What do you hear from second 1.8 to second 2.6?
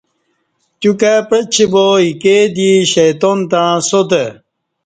ایکے